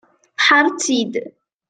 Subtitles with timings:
[0.37, 1.13] Tḥerreḍ-t-id.